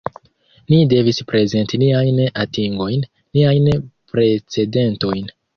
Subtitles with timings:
[0.71, 3.07] Ni devis prezenti niajn atingojn,
[3.39, 3.71] niajn
[4.15, 5.33] precedentojn.